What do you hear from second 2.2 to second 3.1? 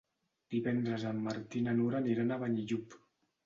a Benillup.